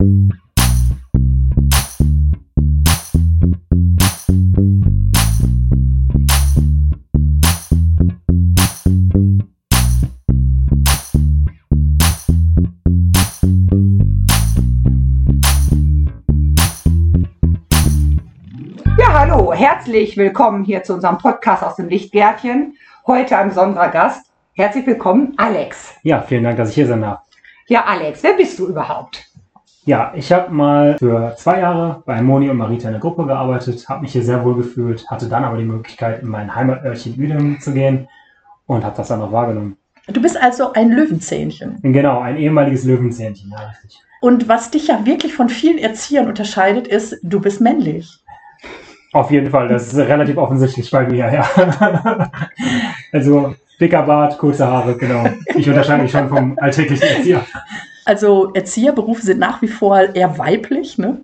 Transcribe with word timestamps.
Ja, 0.00 0.06
hallo, 19.12 19.52
herzlich 19.52 20.16
willkommen 20.16 20.64
hier 20.64 20.82
zu 20.82 20.94
unserem 20.94 21.18
Podcast 21.18 21.62
aus 21.62 21.76
dem 21.76 21.90
Lichtgärtchen. 21.90 22.74
Heute 23.06 23.36
ein 23.36 23.48
besonderer 23.50 23.90
Gast. 23.90 24.32
Herzlich 24.54 24.86
willkommen, 24.86 25.34
Alex. 25.36 25.94
Ja, 26.04 26.22
vielen 26.22 26.44
Dank, 26.44 26.56
dass 26.56 26.70
ich 26.70 26.76
hier 26.76 26.86
sein 26.86 27.02
darf. 27.02 27.20
Ja, 27.66 27.84
Alex, 27.84 28.22
wer 28.22 28.32
bist 28.32 28.58
du 28.58 28.66
überhaupt? 28.66 29.29
Ja, 29.86 30.12
ich 30.14 30.30
habe 30.30 30.52
mal 30.52 30.98
für 30.98 31.34
zwei 31.38 31.60
Jahre 31.60 32.02
bei 32.04 32.20
Moni 32.20 32.50
und 32.50 32.58
Marita 32.58 32.88
in 32.88 32.92
der 32.92 33.00
Gruppe 33.00 33.24
gearbeitet, 33.24 33.88
habe 33.88 34.02
mich 34.02 34.12
hier 34.12 34.22
sehr 34.22 34.44
wohl 34.44 34.54
gefühlt, 34.54 35.06
hatte 35.10 35.26
dann 35.28 35.42
aber 35.42 35.56
die 35.56 35.64
Möglichkeit, 35.64 36.22
in 36.22 36.28
mein 36.28 36.54
Heimatörtchen 36.54 37.14
Uedingen 37.18 37.60
zu 37.60 37.72
gehen 37.72 38.06
und 38.66 38.84
habe 38.84 38.96
das 38.96 39.08
dann 39.08 39.22
auch 39.22 39.32
wahrgenommen. 39.32 39.76
Du 40.06 40.20
bist 40.20 40.40
also 40.40 40.72
ein 40.74 40.90
Löwenzähnchen. 40.90 41.78
Genau, 41.82 42.20
ein 42.20 42.36
ehemaliges 42.36 42.84
Löwenzähnchen, 42.84 43.50
ja, 43.50 43.68
richtig. 43.68 44.00
Und 44.20 44.48
was 44.48 44.70
dich 44.70 44.88
ja 44.88 45.06
wirklich 45.06 45.34
von 45.34 45.48
vielen 45.48 45.78
Erziehern 45.78 46.28
unterscheidet, 46.28 46.86
ist, 46.86 47.18
du 47.22 47.40
bist 47.40 47.60
männlich. 47.60 48.18
Auf 49.12 49.30
jeden 49.30 49.50
Fall, 49.50 49.68
das 49.68 49.92
ist 49.92 49.98
relativ 49.98 50.36
offensichtlich 50.36 50.90
bei 50.90 51.06
mir, 51.06 51.32
ja. 51.32 51.48
also 53.12 53.54
dicker 53.80 54.02
Bart, 54.02 54.36
kurze 54.38 54.66
Haare, 54.66 54.96
genau. 54.96 55.24
Ich 55.54 55.68
unterscheide 55.68 56.02
mich 56.02 56.12
schon 56.12 56.28
vom 56.28 56.58
alltäglichen 56.58 57.08
Erzieher. 57.08 57.44
Also 58.10 58.50
Erzieherberufe 58.54 59.22
sind 59.22 59.38
nach 59.38 59.62
wie 59.62 59.68
vor 59.68 59.96
eher 60.00 60.36
weiblich. 60.36 60.98
Ne? 60.98 61.18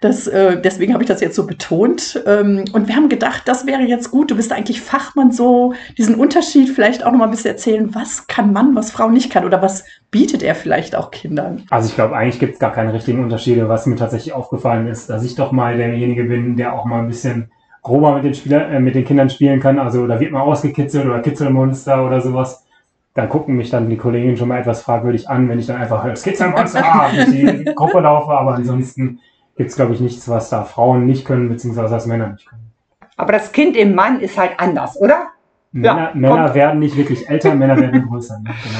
Das, 0.00 0.26
äh, 0.26 0.60
deswegen 0.60 0.92
habe 0.92 1.04
ich 1.04 1.08
das 1.08 1.20
jetzt 1.20 1.36
so 1.36 1.46
betont. 1.46 2.20
Ähm, 2.26 2.64
und 2.72 2.88
wir 2.88 2.96
haben 2.96 3.08
gedacht, 3.08 3.42
das 3.44 3.64
wäre 3.64 3.82
jetzt 3.82 4.10
gut. 4.10 4.32
Du 4.32 4.34
bist 4.34 4.50
eigentlich 4.50 4.80
Fachmann, 4.80 5.30
so 5.30 5.72
diesen 5.96 6.16
Unterschied 6.16 6.68
vielleicht 6.68 7.06
auch 7.06 7.12
noch 7.12 7.20
mal 7.20 7.26
ein 7.26 7.30
bisschen 7.30 7.52
erzählen. 7.52 7.94
Was 7.94 8.26
kann 8.26 8.52
Mann, 8.52 8.74
was 8.74 8.90
Frau 8.90 9.08
nicht 9.08 9.30
kann? 9.30 9.44
Oder 9.44 9.62
was 9.62 9.84
bietet 10.10 10.42
er 10.42 10.56
vielleicht 10.56 10.96
auch 10.96 11.12
Kindern? 11.12 11.62
Also 11.70 11.88
ich 11.88 11.94
glaube, 11.94 12.16
eigentlich 12.16 12.40
gibt 12.40 12.54
es 12.54 12.58
gar 12.58 12.72
keine 12.72 12.92
richtigen 12.92 13.22
Unterschiede. 13.22 13.68
Was 13.68 13.86
mir 13.86 13.94
tatsächlich 13.94 14.32
aufgefallen 14.32 14.88
ist, 14.88 15.10
dass 15.10 15.22
ich 15.22 15.36
doch 15.36 15.52
mal 15.52 15.76
derjenige 15.76 16.24
bin, 16.24 16.56
der 16.56 16.72
auch 16.72 16.86
mal 16.86 17.02
ein 17.02 17.06
bisschen 17.06 17.52
grober 17.82 18.16
mit 18.16 18.24
den, 18.24 18.34
Spieler, 18.34 18.68
äh, 18.68 18.80
mit 18.80 18.96
den 18.96 19.04
Kindern 19.04 19.30
spielen 19.30 19.60
kann. 19.60 19.78
Also 19.78 20.08
da 20.08 20.18
wird 20.18 20.32
mal 20.32 20.40
ausgekitzelt 20.40 21.06
oder 21.06 21.20
Kitzelmonster 21.20 22.04
oder 22.04 22.20
sowas. 22.20 22.66
Da 23.14 23.26
gucken 23.26 23.56
mich 23.56 23.70
dann 23.70 23.90
die 23.90 23.96
Kolleginnen 23.96 24.36
schon 24.36 24.48
mal 24.48 24.60
etwas 24.60 24.82
fragwürdig 24.82 25.28
an, 25.28 25.48
wenn 25.48 25.58
ich 25.58 25.66
dann 25.66 25.76
einfach 25.76 26.02
als 26.02 26.22
Kitzelmonster 26.22 26.82
ah, 26.82 27.10
durch 27.14 27.30
die 27.30 27.64
Gruppe 27.74 28.00
laufe. 28.00 28.30
Aber 28.30 28.54
ansonsten 28.54 29.20
gibt 29.56 29.70
es, 29.70 29.76
glaube 29.76 29.92
ich, 29.92 30.00
nichts, 30.00 30.28
was 30.28 30.48
da 30.48 30.64
Frauen 30.64 31.04
nicht 31.04 31.26
können, 31.26 31.48
beziehungsweise 31.48 31.94
was 31.94 32.06
Männer 32.06 32.28
nicht 32.28 32.48
können. 32.48 32.72
Aber 33.16 33.32
das 33.32 33.52
Kind 33.52 33.76
im 33.76 33.94
Mann 33.94 34.20
ist 34.20 34.38
halt 34.38 34.52
anders, 34.58 34.98
oder? 34.98 35.31
Männer, 35.72 36.10
Ja, 36.10 36.10
Männer 36.14 36.54
werden 36.54 36.80
nicht 36.80 36.96
wirklich 36.96 37.28
älter, 37.28 37.54
Männer 37.54 37.78
werden 37.78 38.06
größer. 38.08 38.38
Ne? 38.38 38.50
Genau. 38.62 38.78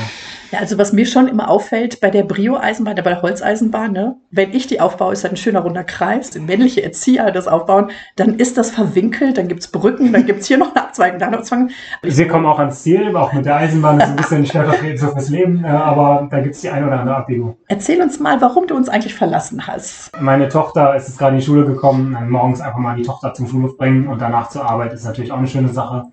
Ja, 0.53 0.59
also 0.59 0.77
was 0.77 0.93
mir 0.93 1.07
schon 1.07 1.29
immer 1.29 1.49
auffällt 1.49 2.01
bei 2.03 2.11
der 2.11 2.25
Brio-Eisenbahn, 2.25 2.95
bei 2.97 3.03
der 3.03 3.23
Holzeisenbahn, 3.23 3.93
ne? 3.93 4.17
wenn 4.31 4.53
ich 4.53 4.67
die 4.67 4.83
aufbaue, 4.83 5.15
ist 5.15 5.25
das 5.25 5.31
ein 5.31 5.39
schöner 5.39 5.61
runder 5.61 5.83
Kreis. 5.83 6.35
Wenn 6.35 6.45
männliche 6.45 6.83
Erzieher 6.83 7.31
das 7.31 7.49
aufbauen, 7.49 7.91
dann 8.17 8.35
ist 8.35 8.59
das 8.59 8.71
verwinkelt, 8.71 9.39
dann 9.39 9.49
gibt's 9.49 9.69
Brücken, 9.69 10.13
dann 10.13 10.27
gibt's 10.27 10.47
hier 10.49 10.59
noch 10.59 10.75
eine 10.75 10.85
Abzweigung, 10.85 11.19
da 11.19 11.27
noch 11.27 11.33
eine 11.33 11.39
Abzweigung. 11.39 11.71
Wir 12.03 12.29
kommen 12.29 12.45
auch 12.45 12.59
ans 12.59 12.83
Ziel, 12.83 13.17
auch 13.17 13.33
mit 13.33 13.47
der 13.47 13.57
Eisenbahn 13.57 13.99
ist 13.99 14.09
ein 14.09 14.17
bisschen 14.17 14.45
stellvertretend 14.45 14.99
so 14.99 15.09
fürs 15.09 15.31
Leben, 15.31 15.65
äh, 15.65 15.69
aber 15.69 16.29
da 16.31 16.41
gibt 16.41 16.55
es 16.55 16.61
die 16.61 16.69
eine 16.69 16.87
oder 16.87 17.01
andere 17.01 17.17
Abbiegung. 17.17 17.57
Erzähl 17.69 18.03
uns 18.03 18.21
mal, 18.21 18.39
warum 18.43 18.67
du 18.67 18.77
uns 18.77 18.91
eigentlich 18.91 19.15
verlassen 19.15 19.67
hast. 19.67 20.11
Meine 20.21 20.51
Tochter 20.51 20.95
ist 20.95 21.09
jetzt 21.09 21.19
gerade 21.19 21.33
in 21.33 21.39
die 21.41 21.47
Schule 21.47 21.65
gekommen, 21.65 22.13
dann 22.13 22.29
morgens 22.29 22.61
einfach 22.61 22.79
mal 22.79 22.95
die 22.95 23.03
Tochter 23.05 23.33
zum 23.33 23.49
Schulhof 23.49 23.79
bringen 23.79 24.07
und 24.07 24.21
danach 24.21 24.51
zur 24.51 24.69
Arbeit 24.69 24.93
ist 24.93 25.07
natürlich 25.07 25.33
auch 25.33 25.39
eine 25.39 25.49
schöne 25.49 25.69
Sache. 25.69 26.05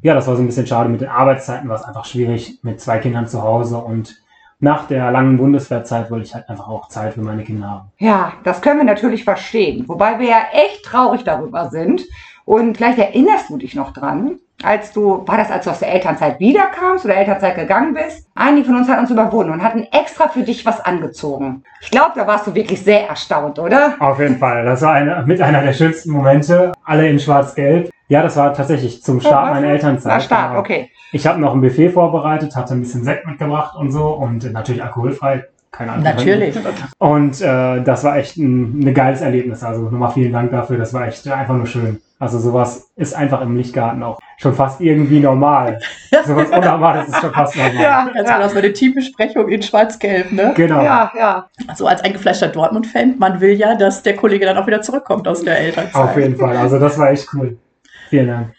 Ja, 0.00 0.14
das 0.14 0.26
war 0.26 0.36
so 0.36 0.42
ein 0.42 0.46
bisschen 0.46 0.66
schade 0.66 0.88
mit 0.88 1.00
den 1.00 1.08
Arbeitszeiten, 1.08 1.68
war 1.68 1.76
es 1.76 1.84
einfach 1.84 2.04
schwierig 2.04 2.58
mit 2.62 2.80
zwei 2.80 2.98
Kindern 2.98 3.26
zu 3.26 3.42
Hause 3.42 3.78
und 3.78 4.16
nach 4.60 4.88
der 4.88 5.10
langen 5.12 5.38
Bundeswehrzeit 5.38 6.10
wollte 6.10 6.26
ich 6.26 6.34
halt 6.34 6.48
einfach 6.48 6.68
auch 6.68 6.88
Zeit 6.88 7.14
für 7.14 7.20
meine 7.20 7.44
Kinder 7.44 7.70
haben. 7.70 7.92
Ja, 7.98 8.32
das 8.42 8.60
können 8.60 8.78
wir 8.78 8.84
natürlich 8.84 9.22
verstehen. 9.22 9.84
Wobei 9.88 10.18
wir 10.18 10.28
ja 10.28 10.42
echt 10.52 10.84
traurig 10.84 11.22
darüber 11.22 11.70
sind. 11.70 12.02
Und 12.44 12.76
vielleicht 12.76 12.98
erinnerst 12.98 13.50
du 13.50 13.56
dich 13.56 13.74
noch 13.74 13.92
dran, 13.92 14.40
als 14.62 14.92
du, 14.92 15.22
war 15.26 15.36
das, 15.36 15.50
als 15.50 15.64
du 15.64 15.70
aus 15.70 15.78
der 15.78 15.92
Elternzeit 15.92 16.40
wiederkamst 16.40 17.04
oder 17.04 17.16
Elternzeit 17.16 17.54
gegangen 17.54 17.94
bist? 17.94 18.26
Einige 18.34 18.66
von 18.66 18.76
uns 18.76 18.88
hatten 18.88 19.00
uns 19.00 19.10
überwunden 19.10 19.52
und 19.52 19.62
hatten 19.62 19.86
extra 19.92 20.28
für 20.28 20.42
dich 20.42 20.66
was 20.66 20.80
angezogen. 20.80 21.62
Ich 21.80 21.90
glaube, 21.90 22.12
da 22.16 22.26
warst 22.26 22.46
du 22.46 22.54
wirklich 22.54 22.82
sehr 22.82 23.08
erstaunt, 23.08 23.58
oder? 23.58 23.94
Auf 24.00 24.18
jeden 24.18 24.38
Fall, 24.38 24.64
das 24.64 24.82
war 24.82 24.94
eine, 24.94 25.22
mit 25.26 25.40
einer 25.40 25.62
der 25.62 25.72
schönsten 25.72 26.10
Momente, 26.10 26.72
alle 26.84 27.08
in 27.08 27.20
schwarz-gelb. 27.20 27.90
Ja, 28.08 28.22
das 28.22 28.36
war 28.36 28.54
tatsächlich 28.54 29.02
zum 29.02 29.20
Start 29.20 29.52
meiner 29.52 29.68
Elternzeit. 29.68 30.12
Na, 30.14 30.20
Start, 30.20 30.50
genau. 30.50 30.60
okay. 30.60 30.90
Ich 31.12 31.26
habe 31.26 31.40
noch 31.40 31.54
ein 31.54 31.60
Buffet 31.60 31.90
vorbereitet, 31.90 32.56
hatte 32.56 32.74
ein 32.74 32.80
bisschen 32.80 33.04
Sekt 33.04 33.26
mitgebracht 33.26 33.76
und 33.76 33.92
so 33.92 34.08
und 34.08 34.50
natürlich 34.52 34.82
alkoholfrei. 34.82 35.44
Keine 35.70 35.92
Ahnung. 35.92 36.04
Natürlich. 36.04 36.58
Und 36.98 37.40
äh, 37.42 37.82
das 37.82 38.04
war 38.04 38.16
echt 38.16 38.36
ein, 38.38 38.80
ein 38.80 38.94
geiles 38.94 39.20
Erlebnis. 39.20 39.62
Also 39.62 39.82
nochmal 39.82 40.10
vielen 40.12 40.32
Dank 40.32 40.50
dafür. 40.50 40.78
Das 40.78 40.94
war 40.94 41.06
echt 41.06 41.28
einfach 41.28 41.54
nur 41.54 41.66
schön. 41.66 42.00
Also 42.20 42.38
sowas 42.40 42.90
ist 42.96 43.14
einfach 43.14 43.40
im 43.42 43.56
Lichtgarten 43.56 44.02
auch 44.02 44.18
schon 44.38 44.52
fast 44.52 44.80
irgendwie 44.80 45.20
normal. 45.20 45.78
sowas 46.26 46.48
Unnormales 46.50 47.08
ist 47.08 47.20
schon 47.20 47.32
fast 47.32 47.56
normal. 47.56 47.74
Ja, 47.74 48.04
Ganz 48.06 48.28
genau, 48.28 48.38
das 48.40 48.54
war 48.54 48.62
eine 48.62 48.72
Teambesprechung 48.72 49.48
in 49.48 49.62
Schwarz-Gelb, 49.62 50.32
ne? 50.32 50.52
Genau. 50.56 50.82
ja, 50.82 51.12
ja. 51.16 51.48
So 51.76 51.86
als 51.86 52.02
eingefleischter 52.02 52.48
Dortmund-Fan, 52.48 53.18
man 53.18 53.40
will 53.40 53.52
ja, 53.52 53.76
dass 53.76 54.02
der 54.02 54.16
Kollege 54.16 54.46
dann 54.46 54.56
auch 54.56 54.66
wieder 54.66 54.82
zurückkommt 54.82 55.28
aus 55.28 55.42
der 55.42 55.58
Elternzeit. 55.58 55.94
Auf 55.94 56.16
jeden 56.16 56.36
Fall. 56.36 56.56
Also 56.56 56.78
das 56.80 56.98
war 56.98 57.10
echt 57.10 57.28
cool. 57.34 57.56
Vielen 58.08 58.26
Dank. 58.26 58.54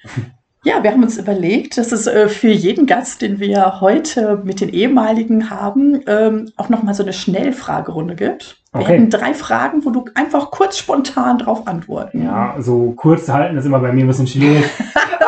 Ja, 0.64 0.84
wir 0.84 0.92
haben 0.92 1.04
uns 1.04 1.18
überlegt, 1.18 1.78
dass 1.78 1.92
es 1.92 2.06
äh, 2.06 2.28
für 2.28 2.50
jeden 2.50 2.86
Gast, 2.86 3.22
den 3.22 3.40
wir 3.40 3.80
heute 3.80 4.42
mit 4.44 4.60
den 4.60 4.70
ehemaligen 4.70 5.50
haben, 5.50 6.02
ähm, 6.06 6.52
auch 6.58 6.68
nochmal 6.70 6.94
so 6.94 7.04
eine 7.04 7.14
Schnellfragerunde 7.14 8.16
gibt. 8.16 8.59
Wir 8.72 8.82
Okay. 8.82 8.94
hätten 8.94 9.10
drei 9.10 9.34
Fragen, 9.34 9.84
wo 9.84 9.90
du 9.90 10.06
einfach 10.14 10.52
kurz 10.52 10.78
spontan 10.78 11.40
drauf 11.40 11.68
antworten. 11.68 12.24
Ja, 12.24 12.54
so 12.60 12.92
kurz 12.96 13.26
zu 13.26 13.34
halten 13.34 13.58
ist 13.58 13.66
immer 13.66 13.80
bei 13.80 13.92
mir 13.92 14.04
ein 14.06 14.08
bisschen 14.08 14.28
schwierig. 14.28 14.66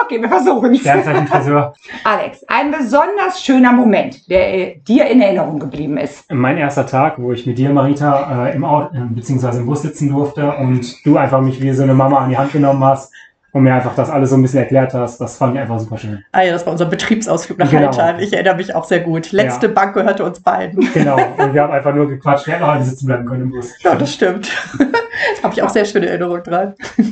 Okay, 0.04 0.22
wir 0.22 0.28
versuchen 0.30 0.74
es. 0.74 0.82
Friseur. 0.82 1.74
Alex, 2.04 2.44
ein 2.50 2.70
besonders 2.70 3.42
schöner 3.42 3.72
Moment, 3.72 4.30
der 4.30 4.54
äh, 4.54 4.80
dir 4.80 5.06
in 5.06 5.22
Erinnerung 5.22 5.58
geblieben 5.58 5.98
ist. 5.98 6.30
Mein 6.30 6.58
erster 6.58 6.86
Tag, 6.86 7.14
wo 7.18 7.32
ich 7.32 7.46
mit 7.48 7.58
dir, 7.58 7.70
Marita, 7.70 8.48
äh, 8.48 8.54
im 8.56 8.66
Auto, 8.66 8.94
äh, 8.94 9.00
beziehungsweise 9.10 9.62
im 9.62 9.68
Bus 9.68 9.84
sitzen 9.84 10.10
durfte 10.10 10.52
und 10.58 11.06
du 11.06 11.16
einfach 11.16 11.40
mich 11.40 11.62
wie 11.62 11.72
so 11.72 11.84
eine 11.84 11.94
Mama 11.94 12.18
an 12.18 12.30
die 12.30 12.38
Hand 12.38 12.52
genommen 12.52 12.84
hast 12.84 13.14
und 13.54 13.64
mir 13.64 13.74
einfach 13.74 13.96
das 13.96 14.10
alles 14.10 14.30
so 14.30 14.36
ein 14.38 14.42
bisschen 14.42 14.60
erklärt 14.60 14.94
hast, 14.94 15.20
das 15.20 15.38
fand 15.38 15.56
ich 15.56 15.62
einfach 15.62 15.80
super 15.80 15.98
schön. 15.98 16.24
Ah 16.32 16.42
ja, 16.42 16.54
das 16.54 16.66
war 16.66 16.72
unser 16.72 16.86
Betriebsausflug 16.86 17.58
nach 17.60 17.70
Genau. 17.70 17.88
Haltern. 17.88 18.20
Ich 18.20 18.32
erinnere 18.34 18.56
mich 18.56 18.74
auch 18.74 18.86
sehr 18.86 19.02
gut. 19.02 19.32
Letzte 19.32 19.68
Ja. 19.68 19.74
Bank 19.74 19.94
gehörte 19.94 20.24
uns 20.24 20.40
beiden. 20.40 20.88
Genau. 20.94 21.18
Und 21.38 21.54
wir 21.54 21.62
haben 21.64 21.74
einfach 21.74 21.94
nur 21.94 22.08
gequatscht. 22.08 22.48
Wir 22.48 22.54
hätten 22.54 22.64
noch 22.64 22.72
alle 22.74 22.84
sitzen 22.84 23.08
bleiben 23.08 23.26
können 23.26 23.44
im 23.44 23.52
Bus. 23.52 23.74
Ja, 23.84 23.96
das 23.96 24.14
stimmt. 24.14 24.50
da 24.80 25.44
habe 25.44 25.54
ich 25.54 25.62
auch 25.62 25.70
sehr 25.70 25.86
schöne 25.86 26.08
Erinnerungen 26.08 26.44
dran. 26.44 26.74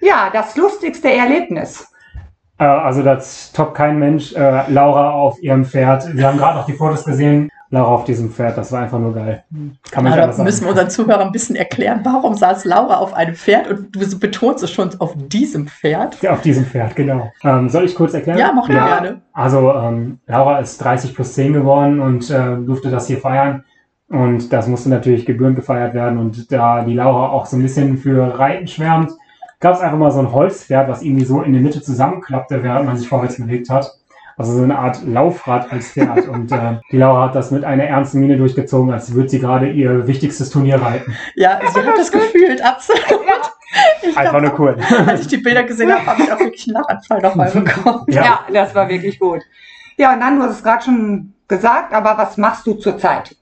Ja, 0.00 0.28
das 0.30 0.54
lustigste 0.54 1.10
Erlebnis. 1.10 1.86
Äh, 2.58 2.64
also 2.64 3.02
das 3.02 3.52
toppt 3.52 3.74
kein 3.74 3.98
Mensch. 3.98 4.34
Äh, 4.34 4.70
Laura 4.70 5.12
auf 5.12 5.42
ihrem 5.42 5.64
Pferd. 5.64 6.14
Wir 6.14 6.26
haben 6.26 6.36
gerade 6.36 6.58
noch 6.58 6.66
die 6.66 6.74
Fotos 6.74 7.04
gesehen. 7.06 7.48
Laura 7.74 7.92
auf 7.92 8.04
diesem 8.04 8.30
Pferd, 8.30 8.56
das 8.56 8.70
war 8.72 8.82
einfach 8.82 8.98
nur 8.98 9.12
geil. 9.12 9.44
Kann 9.90 10.04
man 10.04 10.12
anders 10.12 10.36
da 10.36 10.44
müssen 10.44 10.64
wir 10.64 10.70
unseren 10.70 10.90
Zuhörern 10.90 11.26
ein 11.26 11.32
bisschen 11.32 11.56
erklären, 11.56 12.00
warum 12.04 12.34
saß 12.34 12.64
Laura 12.64 12.98
auf 12.98 13.12
einem 13.12 13.34
Pferd 13.34 13.68
und 13.68 13.94
du 13.94 14.18
betonst 14.18 14.62
es 14.62 14.70
schon 14.70 14.90
auf 15.00 15.14
diesem 15.16 15.66
Pferd. 15.66 16.22
Ja, 16.22 16.32
auf 16.32 16.40
diesem 16.40 16.64
Pferd, 16.64 16.94
genau. 16.94 17.32
Ähm, 17.42 17.68
soll 17.68 17.84
ich 17.84 17.94
kurz 17.94 18.14
erklären? 18.14 18.38
Ja, 18.38 18.52
mach 18.54 18.68
nur 18.68 18.78
gerne. 18.78 19.22
Also 19.32 19.74
ähm, 19.74 20.20
Laura 20.26 20.60
ist 20.60 20.78
30 20.78 21.14
plus 21.14 21.34
10 21.34 21.52
geworden 21.52 22.00
und 22.00 22.30
äh, 22.30 22.56
durfte 22.56 22.90
das 22.90 23.08
hier 23.08 23.18
feiern. 23.18 23.64
Und 24.08 24.52
das 24.52 24.68
musste 24.68 24.88
natürlich 24.88 25.26
gebührend 25.26 25.56
gefeiert 25.56 25.94
werden. 25.94 26.18
Und 26.18 26.52
da 26.52 26.84
die 26.84 26.94
Laura 26.94 27.30
auch 27.30 27.46
so 27.46 27.56
ein 27.56 27.62
bisschen 27.62 27.98
für 27.98 28.38
Reiten 28.38 28.68
schwärmt, 28.68 29.10
gab 29.58 29.74
es 29.74 29.80
einfach 29.80 29.98
mal 29.98 30.12
so 30.12 30.20
ein 30.20 30.30
Holzpferd, 30.30 30.88
was 30.88 31.02
irgendwie 31.02 31.24
so 31.24 31.42
in 31.42 31.52
der 31.52 31.62
Mitte 31.62 31.82
zusammenklappte, 31.82 32.62
während 32.62 32.86
man 32.86 32.96
sich 32.96 33.08
vorwärts 33.08 33.36
bewegt 33.36 33.68
hat. 33.70 33.90
Also 34.36 34.52
so 34.52 34.62
eine 34.62 34.78
Art 34.78 35.04
Laufrad 35.04 35.70
als 35.72 35.92
Pferd. 35.92 36.28
und 36.28 36.50
äh, 36.52 36.78
die 36.90 36.96
Laura 36.96 37.24
hat 37.28 37.34
das 37.34 37.50
mit 37.50 37.64
einer 37.64 37.84
ernsten 37.84 38.20
Miene 38.20 38.36
durchgezogen, 38.36 38.92
als 38.92 39.14
würde 39.14 39.28
sie 39.28 39.38
gerade 39.38 39.70
ihr 39.70 40.06
wichtigstes 40.06 40.50
Turnier 40.50 40.80
reiten. 40.80 41.16
Ja, 41.36 41.60
sie 41.72 41.80
hat 41.80 41.98
das 41.98 42.10
gefühlt, 42.10 42.64
absolut. 42.64 43.00
Ich 44.02 44.16
Einfach 44.16 44.40
glaub, 44.40 44.58
nur 44.58 44.60
cool. 44.60 44.76
als 45.06 45.22
ich 45.22 45.26
die 45.26 45.38
Bilder 45.38 45.64
gesehen 45.64 45.92
habe, 45.92 46.06
habe 46.06 46.22
ich 46.22 46.32
auch 46.32 46.38
wirklich 46.38 46.68
einen 46.68 46.74
Lachanfall 46.74 47.20
nochmal 47.20 47.50
bekommen. 47.50 48.04
Ja. 48.08 48.22
Ja. 48.22 48.40
das 48.52 48.74
war 48.74 48.88
wirklich 48.88 49.18
gut. 49.18 49.42
Ja, 49.96 50.12
und 50.12 50.20
dann, 50.20 50.36
du 50.36 50.42
hast 50.42 50.56
es 50.56 50.62
gerade 50.62 50.84
schon 50.84 51.32
gesagt, 51.48 51.92
aber 51.92 52.16
was 52.16 52.36
machst 52.36 52.66
du 52.66 52.74
zurzeit? 52.74 53.36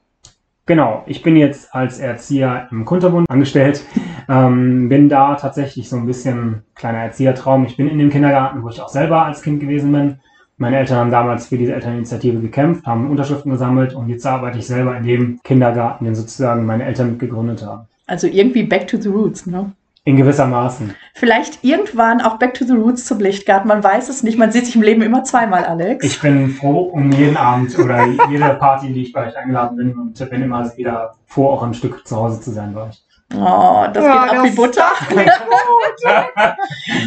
Genau, 0.65 1.03
ich 1.07 1.21
bin 1.23 1.35
jetzt 1.35 1.75
als 1.75 1.99
Erzieher 1.99 2.67
im 2.71 2.85
Kunterbund 2.85 3.29
angestellt. 3.29 3.83
Ähm, 4.29 4.87
bin 4.87 5.09
da 5.09 5.35
tatsächlich 5.35 5.89
so 5.89 5.97
ein 5.97 6.05
bisschen 6.05 6.63
kleiner 6.75 6.99
Erziehertraum. 6.99 7.65
Ich 7.65 7.75
bin 7.75 7.89
in 7.89 7.99
dem 7.99 8.09
Kindergarten, 8.09 8.63
wo 8.63 8.69
ich 8.69 8.79
auch 8.79 8.87
selber 8.87 9.25
als 9.25 9.41
Kind 9.41 9.59
gewesen 9.59 9.91
bin. 9.91 10.19
Meine 10.57 10.77
Eltern 10.77 10.97
haben 10.97 11.11
damals 11.11 11.47
für 11.47 11.57
diese 11.57 11.73
Elterninitiative 11.73 12.39
gekämpft, 12.39 12.85
haben 12.85 13.09
Unterschriften 13.09 13.51
gesammelt 13.51 13.95
und 13.95 14.09
jetzt 14.09 14.25
arbeite 14.25 14.59
ich 14.59 14.67
selber 14.67 14.95
in 14.95 15.03
dem 15.03 15.39
Kindergarten, 15.43 16.05
den 16.05 16.15
sozusagen 16.15 16.65
meine 16.65 16.85
Eltern 16.85 17.11
mitgegründet 17.11 17.65
haben. 17.65 17.87
Also 18.05 18.27
irgendwie 18.27 18.63
back 18.63 18.87
to 18.87 18.97
the 18.97 19.09
roots, 19.09 19.45
ne? 19.47 19.71
In 20.05 20.17
gewisser 20.17 20.45
Maßen. 20.45 20.93
Vielleicht 21.13 21.63
irgendwann 21.63 22.19
auch 22.19 22.37
back 22.37 22.53
to 22.53 22.65
the 22.65 22.73
roots 22.73 23.05
zum 23.05 23.19
Lichtgarten. 23.19 23.69
Man 23.69 23.81
weiß 23.81 24.09
es 24.09 24.21
nicht. 24.21 24.37
Man 24.37 24.51
sieht 24.51 24.65
sich 24.65 24.75
im 24.75 24.81
Leben 24.81 25.01
immer 25.01 25.23
zweimal, 25.23 25.63
Alex. 25.63 26.05
Ich 26.05 26.21
bin 26.21 26.49
froh 26.49 26.81
um 26.81 27.09
jeden 27.13 27.37
Abend 27.37 27.79
oder 27.79 28.05
jede 28.29 28.53
Party, 28.55 28.91
die 28.91 29.03
ich 29.03 29.13
bei 29.13 29.27
euch 29.27 29.37
eingeladen 29.37 29.77
bin 29.77 29.97
und 29.97 30.29
bin 30.29 30.41
immer 30.41 30.75
wieder 30.75 31.13
froh, 31.25 31.47
auch 31.47 31.63
ein 31.63 31.73
Stück 31.73 32.05
zu 32.05 32.17
Hause 32.17 32.41
zu 32.41 32.51
sein 32.51 32.73
bei 32.73 32.81
euch. 32.81 33.01
Oh, 33.35 33.85
das 33.93 34.03
Ja, 34.03 34.23
geht 34.23 34.31
ab 34.31 34.35
das- 34.35 34.43
wie 34.45 34.55
Butter. 34.55 34.91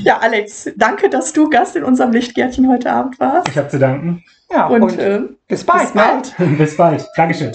ja, 0.03 0.19
Alex, 0.19 0.71
danke, 0.77 1.09
dass 1.09 1.33
du 1.33 1.49
Gast 1.49 1.77
in 1.77 1.85
unserem 1.85 2.13
Lichtgärtchen 2.13 2.69
heute 2.69 2.91
Abend 2.93 3.19
warst. 3.21 3.49
Ich 3.49 3.57
habe 3.57 3.69
zu 3.69 3.79
danken. 3.79 4.25
Ja, 4.51 4.67
Und, 4.67 4.83
und, 4.83 4.99
äh, 4.99 5.21
bis 5.49 5.65
bald. 5.65 5.83
bis 5.83 5.93
bald. 5.93 6.39
Ne? 6.39 6.47
Bis 6.59 6.77
bald. 6.77 7.05
Dankeschön. 7.17 7.53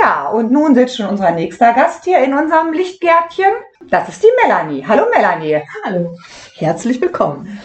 Ja, 0.00 0.28
und 0.28 0.52
nun 0.52 0.74
sitzt 0.74 0.96
schon 0.96 1.06
unser 1.06 1.30
nächster 1.32 1.72
Gast 1.72 2.04
hier 2.04 2.18
in 2.22 2.34
unserem 2.34 2.72
Lichtgärtchen. 2.72 3.52
Das 3.90 4.08
ist 4.08 4.22
die 4.22 4.28
Melanie. 4.44 4.84
Hallo 4.86 5.04
Melanie. 5.14 5.62
Hallo. 5.84 6.16
Herzlich 6.56 7.00
willkommen. 7.00 7.60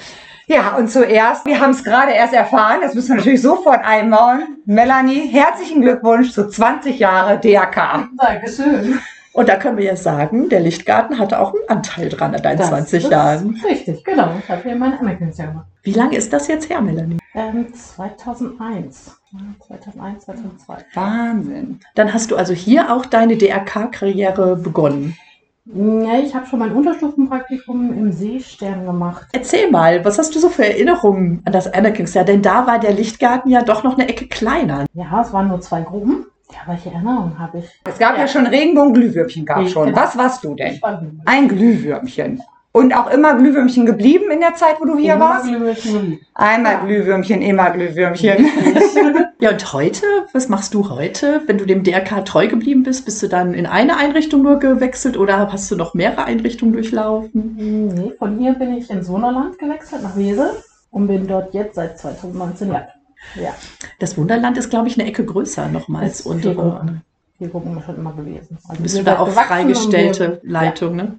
Ja, 0.47 0.75
und 0.75 0.91
zuerst, 0.91 1.45
wir 1.45 1.59
haben 1.59 1.71
es 1.71 1.83
gerade 1.83 2.11
erst 2.11 2.33
erfahren, 2.33 2.79
das 2.81 2.93
müssen 2.93 3.09
wir 3.09 3.15
natürlich 3.17 3.41
sofort 3.41 3.83
einbauen. 3.85 4.57
Melanie, 4.65 5.27
herzlichen 5.27 5.81
Glückwunsch 5.81 6.31
zu 6.33 6.49
20 6.49 6.99
Jahre 6.99 7.39
DRK. 7.39 8.09
Dankeschön. 8.17 8.99
Und 9.31 9.49
da 9.49 9.55
können 9.55 9.77
wir 9.77 9.85
ja 9.85 9.95
sagen, 9.95 10.49
der 10.49 10.59
Lichtgarten 10.59 11.17
hatte 11.17 11.39
auch 11.39 11.53
einen 11.53 11.67
Anteil 11.67 12.09
dran 12.09 12.35
an 12.35 12.41
deinen 12.41 12.57
Das 12.57 12.67
20 12.69 13.05
ist 13.05 13.09
Jahren. 13.11 13.59
Richtig, 13.67 14.03
genau. 14.03 14.31
Ich 14.37 14.49
habe 14.49 14.61
hier 14.61 14.75
meine 14.75 14.99
Anerkennungsjahr 14.99 15.47
gemacht. 15.47 15.65
Wie 15.81 15.93
lange 15.93 16.17
ist 16.17 16.31
das 16.33 16.47
jetzt 16.47 16.69
her, 16.69 16.81
Melanie? 16.81 17.17
Ähm, 17.33 17.73
2001. 17.73 19.17
Ja, 19.31 19.39
2001, 19.65 20.25
2002. 20.25 20.85
Wahnsinn. 20.93 21.79
Dann 21.95 22.13
hast 22.13 22.29
du 22.29 22.35
also 22.35 22.53
hier 22.53 22.93
auch 22.93 23.07
deine 23.07 23.35
DRK-Karriere 23.37 24.55
begonnen. 24.57 25.17
Ja, 25.65 26.19
ich 26.19 26.35
habe 26.35 26.45
schon 26.45 26.59
mein 26.59 26.73
Unterstufenpraktikum 26.73 27.93
im 27.97 28.11
Seestern 28.11 28.85
gemacht. 28.85 29.27
Erzähl 29.31 29.71
mal, 29.71 30.03
was 30.03 30.19
hast 30.19 30.35
du 30.35 30.39
so 30.39 30.49
für 30.49 30.65
Erinnerungen 30.65 31.41
an 31.45 31.53
das 31.53 31.71
Anerkennungsjahr? 31.71 32.25
Denn 32.25 32.41
da 32.41 32.67
war 32.67 32.79
der 32.79 32.91
Lichtgarten 32.91 33.49
ja 33.49 33.61
doch 33.63 33.81
noch 33.83 33.97
eine 33.97 34.09
Ecke 34.09 34.27
kleiner. 34.27 34.85
Ja, 34.93 35.21
es 35.21 35.31
waren 35.31 35.47
nur 35.47 35.61
zwei 35.61 35.81
Gruppen. 35.81 36.25
Ja, 36.51 36.59
welche 36.67 36.91
Erinnerungen 36.91 37.39
habe 37.39 37.59
ich? 37.59 37.65
Es 37.85 37.97
gab 37.97 38.15
ja, 38.15 38.21
Ja. 38.23 38.27
schon 38.27 38.45
Regenbogen-Glühwürmchen, 38.45 39.45
gab 39.45 39.59
Nee, 39.59 39.69
schon. 39.69 39.85
genau. 39.87 39.97
Was 39.97 40.17
warst 40.17 40.43
du 40.43 40.53
denn? 40.53 40.81
Ein 41.25 41.47
Glühwürmchen. 41.47 42.41
Und 42.75 42.91
auch 42.95 43.09
immer 43.11 43.35
Glühwürmchen 43.35 43.85
geblieben 43.85 44.31
in 44.31 44.39
der 44.39 44.55
Zeit, 44.55 44.77
wo 44.81 44.85
du 44.85 44.97
hier 44.97 45.13
Immer 45.13 45.29
warst? 45.29 45.45
Glühwürmchen. 45.45 46.19
Einmal 46.33 46.73
Ja. 46.73 46.85
Glühwürmchen, 46.85 47.41
immer 47.43 47.69
Glühwürmchen. 47.71 48.47
Ja, 49.39 49.49
und 49.51 49.73
heute, 49.73 50.05
was 50.31 50.47
machst 50.47 50.73
du 50.73 50.89
heute? 50.89 51.41
Wenn 51.47 51.57
du 51.57 51.65
dem 51.65 51.83
DRK 51.83 52.23
treu 52.23 52.47
geblieben 52.47 52.83
bist, 52.83 53.03
bist 53.03 53.21
du 53.21 53.27
dann 53.27 53.53
in 53.53 53.65
eine 53.65 53.97
Einrichtung 53.97 54.41
nur 54.41 54.57
gewechselt 54.57 55.17
oder 55.17 55.51
hast 55.51 55.69
du 55.69 55.75
noch 55.75 55.93
mehrere 55.93 56.23
Einrichtungen 56.23 56.71
durchlaufen? 56.71 57.91
Nee, 57.93 58.13
von 58.17 58.39
hier 58.39 58.53
bin 58.53 58.77
ich 58.77 58.89
in 58.89 59.03
Sonerland 59.03 59.59
gewechselt, 59.59 60.01
nach 60.01 60.15
Wesel. 60.15 60.51
Und 60.91 61.07
bin 61.07 61.27
dort 61.27 61.53
jetzt 61.53 61.75
seit 61.75 61.99
2019 61.99 62.69
ja. 62.71 62.87
Ja, 63.35 63.53
Das 63.99 64.17
Wunderland 64.17 64.57
ist, 64.57 64.69
glaube 64.69 64.87
ich, 64.87 64.97
eine 64.97 65.09
Ecke 65.09 65.25
größer 65.25 65.67
noch 65.67 65.89
als 65.89 66.21
unsere. 66.21 67.01
die 67.39 67.49
Gruppen 67.49 67.81
schon 67.85 67.97
immer 67.97 68.13
gewesen. 68.13 68.57
Also 68.69 68.81
Bist 68.81 68.97
du 68.97 69.03
da 69.03 69.19
auch 69.19 69.27
freigestellte 69.27 70.39
Leitung, 70.43 70.95
ne? 70.95 71.17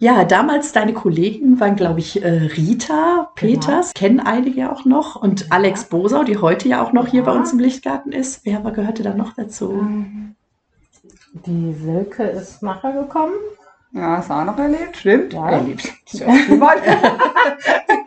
Ja. 0.00 0.16
Ja, 0.18 0.24
damals 0.24 0.72
deine 0.72 0.92
Kollegen 0.94 1.60
waren, 1.60 1.76
glaube 1.76 2.00
ich, 2.00 2.22
äh, 2.24 2.28
Rita 2.56 3.30
Peters, 3.34 3.92
kennen 3.94 4.18
einige 4.18 4.60
ja 4.60 4.72
auch 4.72 4.84
noch, 4.86 5.14
und 5.16 5.42
Ja. 5.42 5.46
Alex 5.50 5.84
Bosau, 5.84 6.24
die 6.24 6.38
heute 6.38 6.68
ja 6.68 6.82
auch 6.82 6.92
noch 6.94 7.06
hier 7.06 7.22
bei 7.22 7.32
Ja. 7.32 7.38
uns 7.38 7.52
im 7.52 7.58
Lichtgarten 7.58 8.10
ist. 8.12 8.40
Wer 8.44 8.56
aber 8.58 8.70
gehörte 8.72 9.02
da 9.02 9.12
noch 9.14 9.34
dazu? 9.34 9.72
Ähm, 9.72 10.34
Die 11.46 11.74
Silke 11.74 12.24
ist 12.24 12.62
nachher 12.62 12.92
gekommen. 12.92 13.34
Ja, 13.92 14.16
hast 14.16 14.30
du 14.30 14.34
auch 14.34 14.44
noch 14.44 14.58
erlebt, 14.58 14.96
stimmt? 14.96 15.32
Ja. 15.32 15.50
Erlebt. 15.50 15.92
Ist 16.06 16.20
ja. 16.20 16.26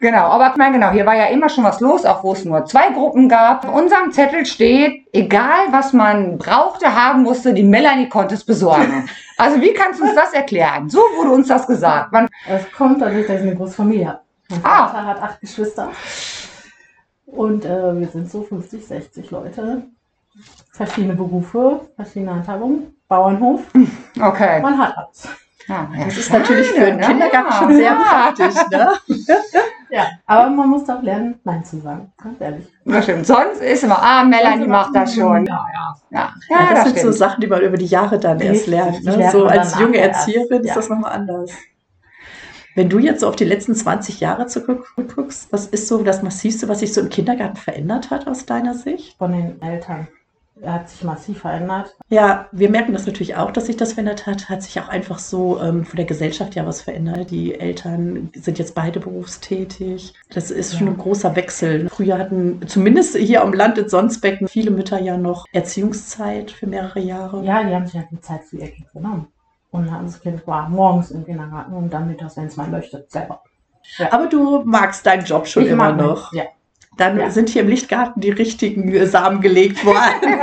genau, 0.00 0.24
aber 0.26 0.50
ich 0.50 0.56
meine, 0.56 0.74
genau, 0.78 0.90
hier 0.90 1.06
war 1.06 1.16
ja 1.16 1.26
immer 1.26 1.48
schon 1.48 1.64
was 1.64 1.80
los, 1.80 2.04
auch 2.04 2.22
wo 2.24 2.32
es 2.32 2.44
nur 2.44 2.64
zwei 2.66 2.90
Gruppen 2.90 3.28
gab. 3.28 3.66
Auf 3.66 3.74
unserem 3.74 4.12
Zettel 4.12 4.44
steht, 4.46 5.06
egal 5.12 5.66
was 5.70 5.92
man 5.92 6.38
brauchte, 6.38 6.94
haben 6.94 7.22
musste, 7.22 7.54
die 7.54 7.62
Melanie 7.62 8.08
konnte 8.08 8.34
es 8.34 8.44
besorgen. 8.44 9.08
Also 9.40 9.60
wie 9.60 9.72
kannst 9.72 10.00
du 10.00 10.04
uns 10.04 10.16
das 10.16 10.32
erklären? 10.32 10.90
So 10.90 10.98
wurde 10.98 11.30
uns 11.30 11.46
das 11.46 11.64
gesagt. 11.68 12.10
Man, 12.10 12.28
Es 12.48 12.68
kommt 12.72 13.00
dadurch, 13.00 13.24
dass 13.28 13.36
ich 13.36 13.42
eine 13.46 13.54
große 13.54 13.72
Familie 13.74 14.08
habe. 14.08 14.20
Mein 14.50 14.60
Ah. 14.64 14.88
Vater 14.88 15.06
hat 15.06 15.22
acht 15.22 15.40
Geschwister. 15.40 15.90
Und 17.24 17.64
äh, 17.64 18.00
wir 18.00 18.08
sind 18.08 18.28
so 18.28 18.42
50, 18.42 18.84
60 18.84 19.30
Leute. 19.30 19.82
Verschiedene 20.72 21.14
Berufe, 21.14 21.82
verschiedene 21.94 22.34
Handhabungen. 22.34 22.96
Bauernhof. 23.06 23.60
okay. 24.20 24.60
Man 24.60 24.76
hat 24.76 24.96
alles. 24.96 25.28
Ja, 25.68 25.88
ja, 25.96 26.04
Das 26.06 26.16
ist 26.18 26.32
natürlich 26.32 26.70
für 26.70 26.86
einen 26.86 26.98
ne? 26.98 27.06
Kindergarten 27.06 27.50
Ja. 27.52 27.58
schon 27.58 27.76
sehr 27.76 27.84
Ja. 27.92 27.94
praktisch, 27.94 28.54
ne? 28.72 28.92
Ja, 29.90 30.08
aber 30.26 30.50
man 30.50 30.68
muss 30.68 30.88
auch 30.88 31.02
lernen, 31.02 31.40
Nein 31.44 31.64
zu 31.64 31.80
sagen. 31.80 32.12
Ganz 32.22 32.40
ehrlich. 32.40 32.66
Das 32.84 33.04
stimmt. 33.04 33.26
Sonst 33.26 33.60
ist 33.60 33.84
immer, 33.84 34.02
ah, 34.02 34.24
Melanie 34.24 34.66
macht 34.66 34.94
das 34.94 35.14
schon. 35.14 35.46
Ja, 35.46 35.66
ja. 35.72 35.96
Ja, 36.10 36.34
Ja, 36.48 36.56
ja 36.60 36.74
das, 36.74 36.84
sind 36.84 36.94
so 36.94 37.00
stimmt. 37.00 37.14
Sachen, 37.14 37.40
die 37.40 37.46
man 37.46 37.62
über 37.62 37.76
die 37.76 37.86
Jahre 37.86 38.18
dann 38.18 38.40
erst 38.40 38.66
lernt. 38.66 39.04
Ne? 39.04 39.30
So 39.32 39.46
als 39.46 39.78
junge 39.78 39.98
Erzieherin 39.98 40.64
ist 40.64 40.76
das 40.76 40.88
nochmal 40.88 41.12
anders. 41.12 41.50
Wenn 42.74 42.88
du 42.88 42.98
jetzt 42.98 43.22
so 43.22 43.28
auf 43.28 43.34
die 43.34 43.44
letzten 43.44 43.74
20 43.74 44.20
Jahre 44.20 44.46
zurückguckst, 44.46 45.52
was 45.52 45.66
ist 45.66 45.88
so 45.88 46.02
das 46.02 46.22
Massivste, 46.22 46.68
was 46.68 46.78
sich 46.78 46.94
so 46.94 47.00
im 47.00 47.08
Kindergarten 47.08 47.56
verändert 47.56 48.10
hat 48.10 48.28
aus 48.28 48.46
deiner 48.46 48.74
Sicht? 48.74 49.16
Von 49.18 49.32
den 49.32 49.60
Eltern. 49.60 50.06
Er 50.60 50.72
hat 50.74 50.88
sich 50.88 51.04
massiv 51.04 51.40
verändert. 51.40 51.94
Ja, 52.08 52.46
wir 52.52 52.68
merken 52.70 52.92
das 52.92 53.06
natürlich 53.06 53.36
auch, 53.36 53.50
dass 53.50 53.66
sich 53.66 53.76
das 53.76 53.92
verändert 53.92 54.26
hat. 54.26 54.48
Hat 54.48 54.62
sich 54.62 54.80
auch 54.80 54.88
einfach 54.88 55.18
so 55.18 55.60
ähm, 55.60 55.84
von 55.84 55.96
der 55.96 56.04
Gesellschaft 56.04 56.54
ja 56.54 56.66
was 56.66 56.82
verändert. 56.82 57.30
Die 57.30 57.58
Eltern 57.58 58.30
sind 58.34 58.58
jetzt 58.58 58.74
beide 58.74 58.98
berufstätig. 59.00 60.14
Das 60.30 60.50
ist 60.50 60.76
schon 60.76 60.88
Ja. 60.88 60.92
ein 60.94 60.98
großer 60.98 61.36
Wechsel. 61.36 61.88
Früher 61.88 62.18
hatten 62.18 62.60
zumindest 62.66 63.16
hier 63.16 63.42
am 63.42 63.52
Land 63.52 63.78
in 63.78 63.88
Sonsbecken 63.88 64.48
viele 64.48 64.70
Mütter 64.70 65.00
ja 65.00 65.16
noch 65.16 65.46
Erziehungszeit 65.52 66.50
für 66.50 66.66
mehrere 66.66 67.00
Jahre. 67.00 67.44
Ja, 67.44 67.62
die 67.62 67.74
haben 67.74 67.86
sich 67.86 67.96
halt 67.96 68.08
die 68.10 68.20
Zeit 68.20 68.44
für 68.44 68.56
ihr 68.56 68.68
Kind 68.68 68.90
genommen. 68.92 69.28
Und 69.70 69.86
das 69.86 70.20
Kind 70.20 70.46
war 70.46 70.68
morgens 70.68 71.10
im 71.10 71.24
Kindergarten 71.24 71.74
und 71.74 71.92
dann 71.92 72.08
mittags, 72.08 72.36
wenn 72.36 72.46
es 72.46 72.56
mal 72.56 72.68
möchte, 72.68 73.04
selber. 73.08 73.42
Aber 74.10 74.26
du 74.26 74.62
magst 74.64 75.06
deinen 75.06 75.24
Job 75.24 75.46
schon 75.46 75.64
Ich 75.64 75.70
immer 75.70 75.92
noch. 75.92 76.32
Ja. 76.32 76.44
Dann 76.98 77.18
Ja. 77.18 77.30
sind 77.30 77.48
hier 77.48 77.62
im 77.62 77.68
Lichtgarten 77.68 78.20
die 78.20 78.30
richtigen 78.30 78.92
äh, 78.94 79.06
Samen 79.06 79.40
gelegt 79.40 79.84
worden. 79.86 79.96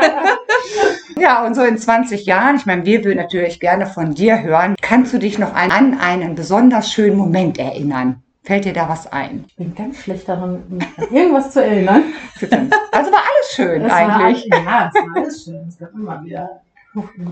Ja, 1.18 1.46
und 1.46 1.56
so 1.56 1.62
in 1.62 1.78
20 1.78 2.26
Jahren, 2.26 2.58
ich 2.58 2.66
meine, 2.66 2.86
wir 2.86 3.06
würden 3.06 3.18
natürlich 3.20 3.62
gerne 3.62 3.86
von 3.86 4.14
dir 4.14 4.44
hören. 4.44 4.76
Kannst 4.82 5.14
du 5.14 5.18
dich 5.18 5.40
noch 5.40 5.54
an 5.56 5.98
einen 5.98 6.36
besonders 6.36 6.92
schönen 6.92 7.16
Moment 7.16 7.58
erinnern? 7.58 8.22
Fällt 8.44 8.66
dir 8.66 8.74
da 8.74 8.90
was 8.90 9.12
ein? 9.12 9.46
Ich 9.48 9.56
bin 9.56 9.74
ganz 9.74 9.98
schlecht 10.00 10.28
darin, 10.28 10.62
mich 10.70 10.86
an 10.98 11.06
irgendwas 11.16 11.52
zu 11.52 11.64
erinnern. 11.64 12.04
Also 12.92 13.12
war 13.12 13.20
alles 13.20 13.56
schön 13.56 13.82
Es 13.86 13.92
eigentlich. 13.94 14.52
War, 14.52 14.64
ja, 14.64 14.92
es 14.94 15.02
war 15.02 15.16
alles 15.16 15.44
schön. 15.46 15.66
Es 15.70 15.78
gab 15.80 15.94
immer 15.94 16.24
wieder 16.24 16.62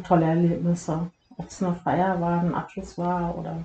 tolle 0.08 0.26
Erlebnisse. 0.28 1.08
Ob 1.38 1.48
es 1.50 1.62
eine 1.62 1.76
Feier 1.84 2.20
war, 2.22 2.42
ein 2.42 2.56
Abschluss 2.56 2.98
war 2.98 3.38
oder. 3.38 3.58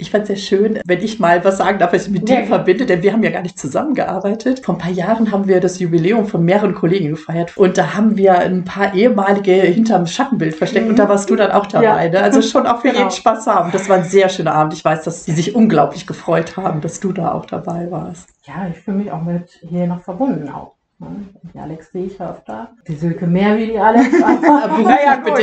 Ich 0.00 0.10
fand 0.10 0.22
es 0.22 0.28
sehr 0.28 0.36
schön, 0.36 0.80
wenn 0.86 1.00
ich 1.02 1.20
mal 1.20 1.44
was 1.44 1.58
sagen 1.58 1.78
darf, 1.78 1.92
was 1.92 2.06
ich 2.06 2.12
mit 2.12 2.26
dir 2.28 2.40
Ja. 2.40 2.46
verbinde, 2.46 2.86
denn 2.86 3.02
wir 3.02 3.12
haben 3.12 3.22
ja 3.22 3.30
gar 3.30 3.42
nicht 3.42 3.58
zusammengearbeitet. 3.58 4.64
Vor 4.64 4.74
ein 4.74 4.78
paar 4.78 4.90
Jahren 4.92 5.30
haben 5.30 5.46
wir 5.46 5.60
das 5.60 5.78
Jubiläum 5.78 6.26
von 6.26 6.42
mehreren 6.44 6.74
Kollegen 6.74 7.10
gefeiert 7.10 7.56
und 7.56 7.76
da 7.76 7.94
haben 7.94 8.16
wir 8.16 8.38
ein 8.38 8.64
paar 8.64 8.94
ehemalige 8.94 9.52
hinterm 9.52 10.06
Schattenbild 10.06 10.54
versteckt 10.54 10.86
Mhm. 10.86 10.90
und 10.92 10.98
da 10.98 11.08
warst 11.08 11.28
du 11.28 11.36
dann 11.36 11.50
auch 11.52 11.66
dabei. 11.66 12.06
Ja. 12.06 12.08
Ne? 12.10 12.22
Also 12.22 12.40
schon 12.40 12.66
auch 12.66 12.80
für 12.80 12.88
Genau. 12.88 13.00
jeden 13.00 13.10
Spaß 13.10 13.46
haben. 13.46 13.70
Das 13.72 13.88
war 13.88 13.96
ein 13.98 14.04
sehr 14.04 14.28
schöner 14.30 14.54
Abend. 14.54 14.72
Ich 14.72 14.84
weiß, 14.84 15.04
dass 15.04 15.24
sie 15.26 15.32
sich 15.32 15.54
unglaublich 15.54 16.06
gefreut 16.06 16.56
haben, 16.56 16.80
dass 16.80 17.00
du 17.00 17.12
da 17.12 17.32
auch 17.32 17.44
dabei 17.46 17.90
warst. 17.90 18.28
Ja, 18.46 18.66
ich 18.70 18.78
fühle 18.80 18.96
mich 18.98 19.12
auch 19.12 19.22
mit 19.22 19.50
hier 19.68 19.86
noch 19.86 20.00
verbunden 20.00 20.48
auch. 20.48 20.72
ne? 20.98 21.08
Die 21.54 21.58
Alex 21.58 21.92
sehe 21.92 22.06
ich 22.06 22.18
ja 22.18 22.30
öfter. 22.30 22.70
Die 22.88 22.94
Silke 22.96 23.26
mehr 23.26 23.56
wie 23.58 23.66
die 23.66 23.78
Alex. 23.78 24.06
aber 24.22 24.80
Ja, 24.90 24.96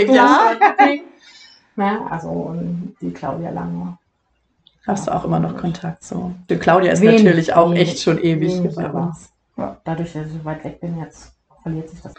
ja. 0.08 0.56
Ja, 1.80 2.00
also 2.10 2.30
und 2.30 2.96
die 3.02 3.12
Claudia 3.12 3.52
Lange. 3.52 3.98
Hast 4.88 5.08
du 5.08 5.12
auch 5.14 5.26
immer 5.26 5.40
noch 5.40 5.58
Kontakt 5.58 6.04
so? 6.04 6.32
Die 6.50 6.56
Claudia 6.56 6.94
ist 6.94 7.02
Wenig, 7.02 7.24
natürlich 7.24 7.54
auch 7.54 7.70
wenig, 7.72 7.90
echt 7.90 8.02
schon 8.02 8.18
ewig 8.20 8.52
hier 8.54 8.64
wenig, 8.64 8.76
bei 8.76 8.90
uns. 8.90 9.30
Dadurch, 9.84 10.14
dass 10.14 10.28
ich 10.28 10.34
so 10.34 10.46
weit 10.46 10.64
weg 10.64 10.80
bin, 10.80 10.98
jetzt 11.00 11.34
verliert 11.62 11.90
sich 11.90 12.02
das. 12.02 12.14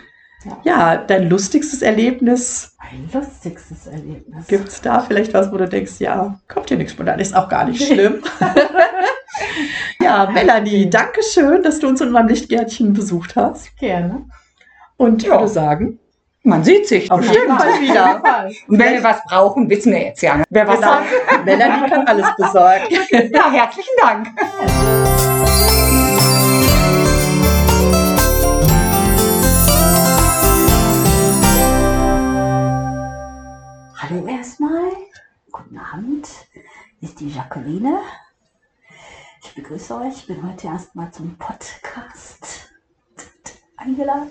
Ja, 0.63 0.97
dein 0.99 1.29
lustigstes 1.29 1.83
Erlebnis, 1.83 2.77
Mein 2.79 3.09
lustigstes 3.13 3.87
Erlebnis. 3.89 4.47
gibt 4.47 4.69
es 4.69 4.81
da 4.81 5.01
vielleicht 5.01 5.35
was, 5.35 5.51
wo 5.51 5.57
du 5.57 5.69
denkst, 5.69 5.95
ja, 5.99 6.39
kommt 6.47 6.71
dir 6.71 6.77
nichts 6.77 6.93
spontan, 6.93 7.19
ist 7.19 7.35
auch 7.35 7.49
gar 7.49 7.65
nicht 7.65 7.83
schlimm. 7.85 8.23
ja, 10.01 10.31
Melanie, 10.31 10.89
danke 10.89 11.23
schön, 11.23 11.63
dass 11.63 11.81
du 11.81 11.89
uns 11.89 12.01
in 12.01 12.11
meinem 12.11 12.29
Lichtgärtchen 12.29 12.93
besucht 12.93 13.35
hast. 13.37 13.77
Gerne. 13.79 14.27
Und 14.97 15.23
ich 15.23 15.29
Ja. 15.29 15.35
würde 15.41 15.49
sagen, 15.49 15.99
Man 16.49 16.65
sieht 16.65 16.89
sich. 16.89 17.11
Auf 17.11 17.23
jeden 17.23 17.59
Fall 17.59 17.79
wieder. 17.79 18.23
Und 18.69 18.79
wenn 18.79 18.95
wir 18.95 19.03
was 19.05 19.23
brauchen, 19.25 19.69
wissen 19.69 19.93
wir 19.93 20.01
jetzt 20.03 20.23
ja. 20.23 20.39
Ne? 20.39 20.45
Wer 20.49 20.67
was 20.67 20.77
Genau. 20.77 20.89
sagt. 20.89 21.45
Melanie 21.45 21.91
kann 21.91 22.07
alles 22.07 22.27
besorgen. 22.37 22.85
Ja, 23.35 23.51
herzlichen 23.51 23.95
Dank. 24.01 24.29
Hallo 34.01 34.27
erstmal. 34.27 34.91
Guten 35.53 35.79
Abend. 35.79 36.29
Hier 37.01 37.09
ist 37.09 37.21
die 37.21 37.29
Jacqueline. 37.31 38.01
Ich 39.45 39.55
begrüße 39.55 39.95
euch. 39.97 40.15
Ich 40.17 40.27
bin 40.27 40.43
heute 40.49 40.69
erstmal 40.69 41.11
zum 41.13 41.37
Podcast 41.37 42.71
eingeladen. 43.77 44.31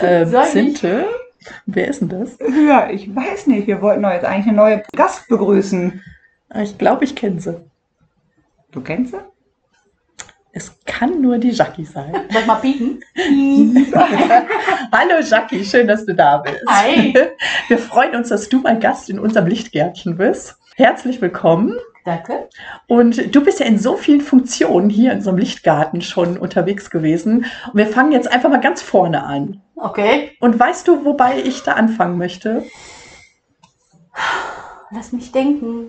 Ähm? 0.00 0.34
Sinte, 0.46 1.06
wer 1.66 1.88
ist 1.88 2.00
denn 2.00 2.08
das? 2.08 2.38
Ja, 2.66 2.90
ich 2.90 3.14
weiß 3.14 3.46
nicht. 3.46 3.66
Wir 3.66 3.80
wollten 3.82 4.02
doch 4.02 4.12
jetzt 4.12 4.24
eigentlich 4.24 4.48
eine 4.48 4.56
neue 4.56 4.82
Gast 4.94 5.28
begrüßen. 5.28 6.02
Ich 6.62 6.78
glaube, 6.78 7.04
ich 7.04 7.16
kenne 7.16 7.40
sie. 7.40 7.60
Du 8.70 8.80
kennst 8.80 9.12
sie? 9.12 9.20
Es 10.56 10.72
kann 10.84 11.20
nur 11.20 11.38
die 11.38 11.50
Jackie 11.50 11.84
sein. 11.84 12.14
Ich 12.28 12.46
mal 12.46 12.54
bieten? 12.56 13.00
Hallo 14.92 15.20
Jackie, 15.20 15.64
schön, 15.64 15.88
dass 15.88 16.06
du 16.06 16.14
da 16.14 16.38
bist. 16.38 16.62
Hi. 16.68 17.12
Wir 17.68 17.78
freuen 17.78 18.14
uns, 18.14 18.28
dass 18.28 18.48
du 18.48 18.60
mal 18.60 18.78
Gast 18.78 19.10
in 19.10 19.18
unserem 19.18 19.48
Lichtgärtchen 19.48 20.16
bist. 20.16 20.56
Herzlich 20.76 21.20
willkommen. 21.20 21.76
Danke. 22.04 22.48
Und 22.86 23.34
du 23.34 23.44
bist 23.44 23.58
ja 23.58 23.66
in 23.66 23.78
so 23.78 23.96
vielen 23.96 24.20
Funktionen 24.20 24.90
hier 24.90 25.10
in 25.10 25.18
unserem 25.18 25.38
Lichtgarten 25.38 26.02
schon 26.02 26.36
unterwegs 26.36 26.90
gewesen. 26.90 27.46
Und 27.72 27.74
wir 27.74 27.86
fangen 27.86 28.12
jetzt 28.12 28.30
einfach 28.30 28.50
mal 28.50 28.60
ganz 28.60 28.80
vorne 28.80 29.24
an. 29.24 29.60
Okay. 29.84 30.36
Und 30.40 30.58
weißt 30.58 30.88
du, 30.88 31.04
wobei 31.04 31.40
ich 31.40 31.62
da 31.62 31.72
anfangen 31.74 32.16
möchte? 32.16 32.64
Lass 34.90 35.12
mich 35.12 35.30
denken. 35.30 35.88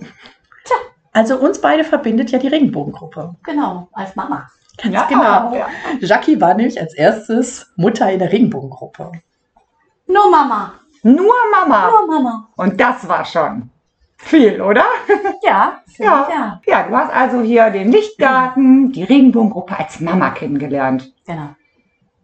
Also 1.14 1.38
uns 1.38 1.62
beide 1.62 1.86
verbindet 1.86 2.32
ja 2.32 2.40
die 2.40 2.50
Regenbogengruppe. 2.50 3.36
Genau, 3.44 3.88
als 3.94 4.16
Mama. 4.18 4.50
Ganz 4.78 4.94
Ja, 4.94 5.06
genau. 5.06 5.56
ja. 5.56 5.68
Jackie 6.02 6.42
war 6.42 6.54
nämlich 6.54 6.80
als 6.80 6.94
erstes 6.94 7.72
Mutter 7.78 8.12
in 8.12 8.20
der 8.20 8.34
Regenbogengruppe. 8.34 9.12
Nur 10.08 10.30
Mama. 10.30 10.74
Nur 11.04 11.34
Mama. 11.52 11.90
Nur 11.90 12.08
Mama. 12.08 12.50
Und 12.58 12.82
das 12.82 13.08
war 13.08 13.24
schon 13.24 13.70
viel, 14.18 14.62
oder? 14.62 14.84
Ja. 15.42 15.80
Ja. 15.98 16.28
Ja. 16.30 16.62
Ja, 16.68 16.84
du 16.90 16.98
hast 16.98 17.14
also 17.14 17.40
hier 17.40 17.70
den 17.70 17.90
Lichtgarten, 17.90 18.92
die 18.92 19.06
Regenbogengruppe 19.06 19.80
als 19.80 20.02
Mama 20.02 20.32
kennengelernt. 20.32 21.14
Genau. 21.26 21.56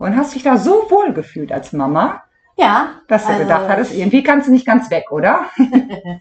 Und 0.01 0.17
hast 0.17 0.33
dich 0.33 0.41
da 0.41 0.57
so 0.57 0.87
wohl 0.89 1.13
gefühlt 1.13 1.51
als 1.51 1.73
Mama, 1.73 2.23
Ja. 2.57 2.89
dass 3.07 3.23
du 3.25 3.29
also- 3.33 3.43
gedacht 3.43 3.65
hattest, 3.69 3.93
irgendwie 3.93 4.23
kannst 4.23 4.47
du 4.47 4.51
nicht 4.51 4.65
ganz 4.65 4.89
weg, 4.89 5.11
oder? 5.11 5.45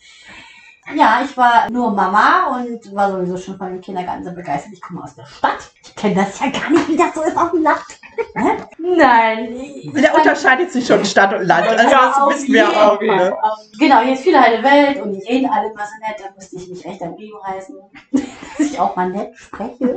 Ja, 0.96 1.20
ich 1.24 1.36
war 1.36 1.70
nur 1.70 1.92
Mama 1.92 2.56
und 2.56 2.92
war 2.96 3.12
sowieso 3.12 3.36
schon 3.36 3.56
von 3.56 3.68
dem 3.68 3.80
Kindergarten 3.80 4.24
so 4.24 4.32
begeistert. 4.32 4.72
Ich 4.72 4.80
komme 4.80 5.04
aus 5.04 5.14
der 5.14 5.24
Stadt. 5.24 5.70
Ich 5.84 5.94
kenne 5.94 6.16
das 6.16 6.40
ja 6.40 6.46
gar 6.50 6.68
nicht, 6.68 6.88
wie 6.88 6.96
das 6.96 7.14
so 7.14 7.22
ist 7.22 7.36
auf 7.36 7.52
dem 7.52 7.62
Land. 7.62 7.84
Ne? 8.34 8.56
Nein. 8.96 9.92
Der 9.94 10.10
fand- 10.10 10.14
unterscheidet 10.24 10.72
sich 10.72 10.84
schon 10.84 11.04
Stadt 11.04 11.32
und 11.32 11.44
Land. 11.46 11.68
Also 11.68 11.84
Ja, 11.88 12.12
das 12.28 12.34
wissen 12.34 12.54
wir 12.54 12.66
auch. 12.70 13.00
Ne? 13.00 13.32
Genau, 13.78 14.00
hier 14.00 14.14
ist 14.14 14.22
viel 14.24 14.36
heile 14.36 14.64
Welt 14.64 15.00
und 15.00 15.12
die 15.12 15.22
reden 15.28 15.48
alle 15.48 15.70
immer 15.70 15.84
so 15.84 15.92
nett. 16.00 16.16
Da 16.18 16.34
musste 16.34 16.56
ich 16.56 16.68
mich 16.68 16.84
echt 16.84 17.02
am 17.02 17.14
Leben 17.16 17.36
reißen, 17.40 17.76
dass 18.58 18.66
ich 18.66 18.80
auch 18.80 18.96
mal 18.96 19.10
nett 19.10 19.36
spreche. 19.36 19.96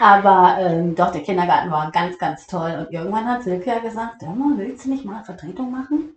Aber 0.00 0.56
ähm, 0.60 0.94
doch, 0.94 1.12
der 1.12 1.22
Kindergarten 1.22 1.70
war 1.70 1.90
ganz, 1.92 2.18
ganz 2.18 2.46
toll. 2.46 2.74
Und 2.78 2.92
irgendwann 2.92 3.26
hat 3.26 3.44
Silke 3.44 3.70
ja 3.70 3.78
gesagt, 3.78 4.22
hör 4.22 4.34
mal, 4.34 4.58
willst 4.58 4.84
du 4.84 4.90
nicht 4.90 5.04
mal 5.04 5.22
Vertretung 5.24 5.70
machen? 5.70 6.16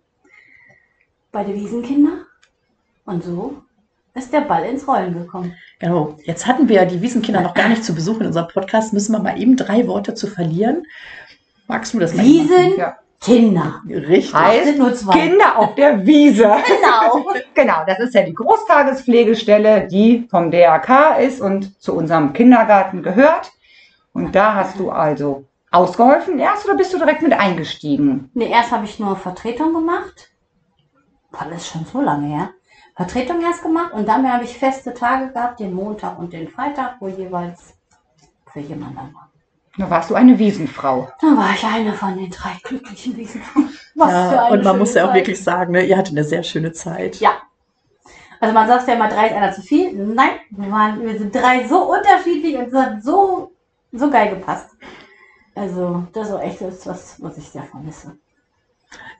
Bei 1.30 1.44
den 1.44 1.54
Wiesenkinder? 1.54 2.24
Und 3.04 3.24
so 3.24 3.62
ist 4.14 4.32
der 4.32 4.40
Ball 4.42 4.64
ins 4.64 4.86
Rollen 4.86 5.14
gekommen. 5.14 5.54
Genau. 5.78 6.16
Jetzt 6.24 6.46
hatten 6.46 6.68
wir 6.68 6.76
ja 6.76 6.84
die 6.84 7.00
Wiesenkinder 7.00 7.40
noch 7.40 7.54
gar 7.54 7.68
nicht 7.68 7.84
zu 7.84 7.94
Besuch 7.94 8.20
in 8.20 8.26
unserem 8.26 8.48
Podcast. 8.48 8.92
Müssen 8.92 9.12
wir 9.12 9.20
mal 9.20 9.40
eben 9.40 9.56
drei 9.56 9.86
Worte 9.86 10.14
zu 10.14 10.26
verlieren. 10.26 10.82
Magst 11.68 11.94
du 11.94 11.98
das 11.98 12.14
mal? 12.14 12.24
Wiesenkinder. 12.24 12.76
Ja. 12.76 13.64
machen? 13.86 13.92
Richtig. 13.94 14.34
Heißt, 14.34 14.64
sind 14.64 14.78
nur 14.78 14.94
zwei. 14.94 15.18
Kinder 15.18 15.58
auf 15.58 15.74
der 15.74 16.04
Wiese. 16.06 16.42
Genau. 16.66 17.26
Genau, 17.54 17.82
das 17.88 17.98
ist 17.98 18.14
ja 18.14 18.22
die 18.22 18.34
Großtagespflegestelle, 18.34 19.88
die 19.88 20.28
vom 20.30 20.52
DRK 20.52 21.18
ist 21.18 21.40
und 21.40 21.82
zu 21.82 21.92
unserem 21.92 22.32
Kindergarten 22.32 23.02
gehört. 23.02 23.50
Und 24.24 24.34
da 24.34 24.54
hast 24.54 24.78
du 24.78 24.90
also 24.90 25.44
ausgeholfen 25.70 26.38
erst 26.38 26.64
oder 26.64 26.76
bist 26.76 26.92
du 26.92 26.98
direkt 26.98 27.22
mit 27.22 27.32
eingestiegen? 27.32 28.30
Nee, 28.34 28.50
erst 28.50 28.72
habe 28.72 28.84
ich 28.84 28.98
nur 28.98 29.16
Vertretung 29.16 29.74
gemacht. 29.74 30.30
Boah, 31.30 31.46
das 31.50 31.58
ist 31.62 31.68
schon 31.68 31.84
so 31.84 32.00
lange 32.00 32.26
her. 32.28 32.50
Vertretung 32.96 33.40
erst 33.42 33.62
gemacht 33.62 33.92
und 33.92 34.08
dann 34.08 34.30
habe 34.30 34.44
ich 34.44 34.58
feste 34.58 34.92
Tage 34.92 35.32
gehabt, 35.32 35.60
den 35.60 35.72
Montag 35.72 36.18
und 36.18 36.32
den 36.32 36.48
Freitag, 36.48 36.96
wo 37.00 37.06
jeweils 37.08 37.74
für 38.52 38.60
jemanden 38.60 38.96
war. 38.96 39.30
Da 39.76 39.88
warst 39.88 40.10
du 40.10 40.16
eine 40.16 40.36
Wiesenfrau. 40.36 41.08
Da 41.20 41.26
war 41.36 41.50
ich 41.54 41.62
eine 41.64 41.92
von 41.92 42.16
den 42.16 42.30
drei 42.30 42.56
glücklichen 42.64 43.16
Wiesenfrauen. 43.16 43.68
Was 43.94 44.10
für 44.10 44.34
Ja, 44.34 44.44
eine 44.46 44.52
und 44.54 44.64
man 44.64 44.78
muss 44.78 44.94
ja 44.94 45.04
auch 45.04 45.08
Zeit. 45.08 45.16
wirklich 45.16 45.44
sagen, 45.44 45.72
ne, 45.72 45.84
ihr 45.84 45.96
hattet 45.96 46.14
eine 46.14 46.24
sehr 46.24 46.42
schöne 46.42 46.72
Zeit. 46.72 47.16
Ja. 47.20 47.30
Also 48.40 48.54
man 48.54 48.66
sagt 48.66 48.88
ja 48.88 48.94
immer, 48.94 49.08
drei 49.08 49.28
ist 49.28 49.34
einer 49.34 49.52
zu 49.52 49.62
viel. 49.62 49.92
Nein, 49.92 50.30
wir, 50.50 50.70
waren, 50.70 51.00
wir 51.02 51.18
sind 51.18 51.32
drei 51.34 51.66
so 51.68 51.92
unterschiedlich 51.92 52.56
und 52.56 53.02
so, 53.04 53.52
so 53.92 54.10
geil 54.10 54.30
gepasst. 54.30 54.70
Also 55.54 56.04
das 56.12 56.28
ist 56.30 56.40
echt 56.40 56.60
das, 56.60 56.86
was, 56.86 57.22
was 57.22 57.36
ich 57.38 57.48
sehr 57.48 57.64
vermisse. 57.64 58.16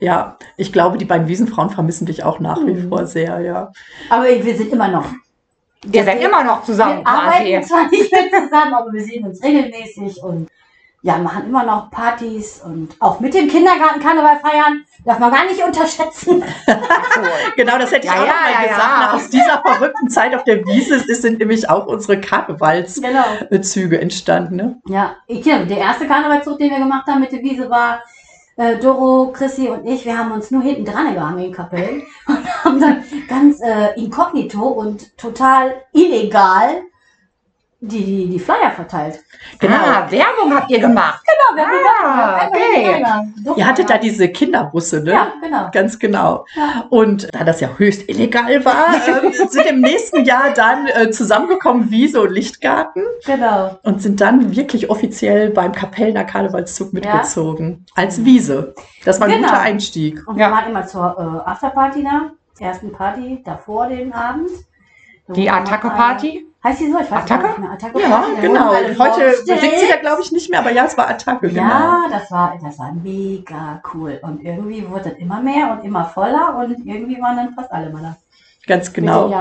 Ja, 0.00 0.38
ich 0.56 0.72
glaube, 0.72 0.96
die 0.98 1.04
beiden 1.04 1.28
Wiesenfrauen 1.28 1.70
vermissen 1.70 2.06
dich 2.06 2.22
auch 2.24 2.38
nach 2.40 2.58
wie 2.64 2.72
Mhm. 2.74 2.88
vor 2.88 3.06
sehr, 3.06 3.40
ja. 3.40 3.72
Aber 4.08 4.24
wir 4.24 4.56
sind 4.56 4.72
immer 4.72 4.88
noch. 4.88 5.06
Ihr 5.92 6.04
seid 6.04 6.22
immer 6.22 6.42
noch 6.44 6.64
zusammen 6.64 6.98
Wir 7.00 7.06
arbeiten 7.06 7.44
quasi. 7.60 7.68
zwar 7.68 7.88
nicht 7.90 8.12
mehr 8.12 8.42
zusammen, 8.44 8.74
aber 8.74 8.92
wir 8.92 9.02
sehen 9.04 9.26
uns 9.26 9.42
regelmäßig 9.42 10.22
und 10.22 10.48
ja, 11.02 11.16
machen 11.18 11.46
immer 11.46 11.62
noch 11.64 11.90
Partys 11.90 12.60
und 12.64 12.96
auch 12.98 13.20
mit 13.20 13.32
dem 13.32 13.48
Kindergarten 13.48 14.00
Karneval 14.00 14.40
feiern. 14.40 14.84
Darf 15.04 15.18
man 15.20 15.30
gar 15.30 15.44
nicht 15.44 15.62
unterschätzen. 15.64 16.42
Genau, 17.56 17.76
das 17.78 17.90
hätte 17.90 18.06
ich 18.06 18.12
Ja, 18.12 18.20
auch 18.20 18.26
ja, 18.26 18.32
mal 18.32 18.52
ja, 18.52 18.62
gesagt. 18.68 19.00
ja. 19.00 19.12
Aus 19.14 19.28
dieser 19.30 19.62
verrückten 19.64 20.08
Zeit 20.10 20.34
auf 20.34 20.44
der 20.44 20.64
Wiese 20.66 20.96
ist- 20.96 21.22
sind 21.22 21.38
nämlich 21.40 21.68
auch 21.68 21.86
unsere 21.86 22.20
Karnevalszüge 22.20 23.88
Genau. 23.88 24.00
entstanden. 24.02 24.56
Ne? 24.56 24.80
Ja, 24.86 25.16
ich, 25.26 25.42
der 25.42 25.66
erste 25.68 26.06
Karnevalszug, 26.06 26.58
den 26.58 26.70
wir 26.70 26.78
gemacht 26.78 27.06
haben 27.08 27.20
mit 27.20 27.32
der 27.32 27.42
Wiese, 27.42 27.68
war 27.70 28.02
äh, 28.56 28.76
Doro, 28.78 29.32
Chrissy 29.32 29.68
und 29.68 29.86
ich. 29.86 30.04
Wir 30.04 30.16
haben 30.18 30.30
uns 30.32 30.50
nur 30.50 30.62
hinten 30.62 30.84
dran 30.84 31.14
gehangen 31.14 31.38
in 31.44 31.52
Kapellen 31.52 32.02
und 32.26 32.64
haben 32.64 32.80
dann 32.80 33.04
ganz 33.28 33.60
äh, 33.60 33.94
inkognito 34.00 34.60
und 34.62 35.16
total 35.16 35.82
illegal 35.92 36.82
die, 37.80 38.04
die, 38.04 38.28
die 38.28 38.38
Flyer 38.40 38.72
verteilt. 38.74 39.20
Genau. 39.60 39.76
Ah, 39.76 40.06
Werbung 40.10 40.52
habt 40.52 40.68
ihr 40.68 40.80
gemacht. 40.80 41.22
Genau, 41.24 41.56
wir 41.56 41.66
haben 41.66 41.78
Ah, 42.04 42.48
okay. 42.48 43.04
Ihr 43.56 43.66
hattet 43.66 43.88
da 43.88 43.98
diese 43.98 44.28
Kinderbusse, 44.30 45.00
ne? 45.02 45.12
Ja, 45.12 45.32
genau. 45.40 45.68
Ganz 45.70 45.96
genau. 45.98 46.44
Ja. 46.56 46.86
Und 46.90 47.28
da 47.32 47.44
das 47.44 47.60
ja 47.60 47.68
höchst 47.76 48.08
illegal 48.08 48.64
war, 48.64 48.86
äh, 49.24 49.32
sind 49.32 49.66
im 49.66 49.80
nächsten 49.80 50.24
Jahr 50.24 50.50
dann 50.54 50.88
äh, 50.88 51.10
zusammengekommen 51.10 51.90
Wiese 51.92 52.20
und 52.20 52.30
Lichtgarten 52.32 53.04
Genau. 53.24 53.78
und 53.84 54.02
sind 54.02 54.20
dann 54.20 54.56
wirklich 54.56 54.90
offiziell 54.90 55.50
beim 55.50 55.70
Kapellner 55.70 56.24
Karnevalszug 56.24 56.92
mitgezogen. 56.92 57.86
Als 57.94 58.24
Wiese. 58.24 58.74
Das 59.04 59.20
war 59.20 59.28
ein 59.28 59.34
Genau. 59.34 59.48
guter 59.48 59.60
Einstieg. 59.60 60.26
Und 60.26 60.36
Ja. 60.36 60.48
wir 60.48 60.56
waren 60.56 60.70
immer 60.70 60.86
zur 60.86 61.42
äh, 61.46 61.48
Afterparty 61.48 62.02
da. 62.02 62.30
Ersten 62.58 62.90
Party 62.90 63.40
davor 63.44 63.86
den 63.86 64.12
Abend. 64.12 64.50
Die 65.28 65.48
Attacke-Party? 65.48 66.47
Heißt 66.64 66.80
die 66.80 66.90
so? 66.90 66.98
Ich 66.98 67.10
weiß 67.10 67.22
Attacke? 67.22 67.46
nicht 67.46 67.58
mehr. 67.58 67.70
Attacke 67.70 68.00
Ja, 68.00 68.24
genau. 68.40 68.72
Heute 68.74 69.36
singt 69.44 69.78
sie 69.78 69.88
da, 69.88 69.96
glaube 70.00 70.22
ich, 70.22 70.32
nicht 70.32 70.50
mehr, 70.50 70.58
aber 70.58 70.72
ja, 70.72 70.84
es 70.86 70.96
war 70.98 71.08
Attacke, 71.08 71.48
genau. 71.48 71.62
Ja, 71.62 72.04
das 72.10 72.30
war, 72.32 72.58
das 72.62 72.78
war 72.78 72.92
mega 72.92 73.80
cool. 73.94 74.18
Und 74.22 74.42
irgendwie 74.42 74.88
wurde 74.88 75.10
das 75.10 75.18
immer 75.18 75.40
mehr 75.40 75.70
und 75.70 75.84
immer 75.84 76.04
voller 76.04 76.56
und 76.58 76.84
irgendwie 76.84 77.20
waren 77.20 77.36
dann 77.36 77.54
fast 77.54 77.70
alle 77.72 77.90
mal 77.90 78.02
da. 78.02 78.16
Ganz 78.66 78.92
genau. 78.92 79.32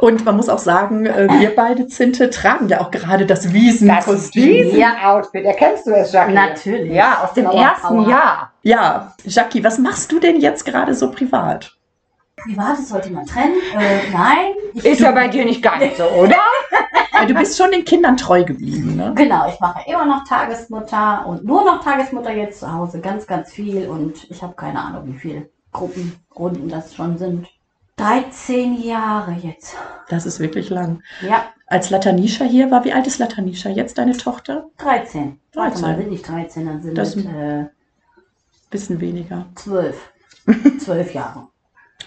Und 0.00 0.24
man 0.24 0.36
muss 0.36 0.48
auch 0.48 0.58
sagen, 0.58 1.06
äh, 1.06 1.28
wir 1.38 1.54
beide 1.54 1.86
Zinte 1.86 2.28
tragen 2.28 2.68
ja 2.68 2.80
auch 2.80 2.90
gerade 2.90 3.24
das 3.24 3.42
Das 3.42 3.52
Wiesenkostüm. 3.52 4.42
Wiesen-Outfit. 4.42 5.44
Erkennst 5.44 5.86
du 5.86 5.92
es, 5.92 6.10
Jackie? 6.10 6.32
Natürlich. 6.32 6.92
Ja, 6.92 7.22
aus 7.22 7.34
dem 7.34 7.46
ersten. 7.46 8.08
Jahr. 8.08 8.52
Ja, 8.62 9.14
Jackie, 9.24 9.62
was 9.62 9.78
machst 9.78 10.10
du 10.10 10.18
denn 10.18 10.40
jetzt 10.40 10.64
gerade 10.64 10.94
so 10.94 11.10
privat? 11.10 11.77
Privat, 12.42 12.78
das 12.78 12.88
sollte 12.88 13.10
man 13.10 13.26
trennen. 13.26 13.56
Äh, 13.78 14.10
nein. 14.12 14.52
Ich, 14.74 14.84
Ist 14.84 15.00
ja 15.00 15.10
bei 15.12 15.28
dir 15.28 15.44
nicht 15.44 15.62
ganz 15.62 15.96
so, 15.96 16.04
oder? 16.04 16.36
Du 17.26 17.34
bist 17.34 17.58
schon 17.58 17.72
den 17.72 17.84
Kindern 17.84 18.16
treu 18.16 18.44
geblieben, 18.44 18.94
ne? 18.94 19.12
Genau, 19.16 19.48
ich 19.48 19.58
mache 19.58 19.80
immer 19.90 20.04
noch 20.06 20.22
Tagesmutter 20.22 21.26
und 21.26 21.44
nur 21.44 21.64
noch 21.64 21.82
Tagesmutter 21.82 22.32
jetzt 22.32 22.60
zu 22.60 22.72
Hause. 22.72 23.00
Ganz, 23.00 23.26
ganz 23.26 23.50
viel 23.52 23.88
und 23.88 24.30
ich 24.30 24.40
habe 24.40 24.54
keine 24.54 24.78
Ahnung, 24.80 25.02
wie 25.12 25.18
viele 25.18 25.48
Gruppen, 25.72 26.14
Runden 26.38 26.68
das 26.68 26.94
schon 26.94 27.18
sind. 27.18 27.48
13 27.96 28.80
Jahre 28.80 29.32
jetzt. 29.42 29.74
Das 30.08 30.26
ist 30.26 30.38
wirklich 30.38 30.70
lang. 30.70 31.02
Ja, 31.20 31.46
Als 31.66 31.90
Latanisha 31.90 32.44
hier 32.44 32.70
war, 32.70 32.84
wie 32.84 32.92
alt 32.92 33.08
ist 33.08 33.18
Latanisha 33.18 33.68
jetzt, 33.68 33.98
deine 33.98 34.16
Tochter? 34.16 34.66
13. 34.78 35.40
Warte 35.54 35.70
13. 35.80 35.82
mal, 35.82 35.96
sind 35.96 36.10
nicht 36.10 36.28
13, 36.28 36.66
dann 36.66 36.82
sind 36.82 36.96
Das- 36.96 37.16
es 37.16 37.24
äh, 37.24 37.64
Bisschen 38.70 39.00
weniger. 39.00 39.46
Zwölf. 39.56 40.12
Zwölf 40.78 41.12
Jahre. 41.14 41.48